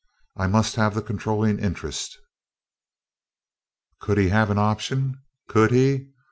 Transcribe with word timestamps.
I 0.35 0.47
must 0.47 0.77
have 0.77 0.95
the 0.95 1.03
controlling 1.03 1.59
interest." 1.59 2.17
Could 3.99 4.17
he 4.17 4.29
have 4.29 4.49
an 4.49 4.57
option? 4.57 5.21
Could 5.47 5.69
he! 5.69 6.07